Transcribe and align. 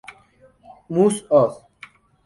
Mus., 0.89 1.23
Odd. 1.29 1.61